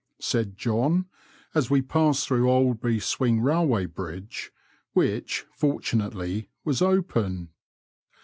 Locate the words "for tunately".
5.53-6.47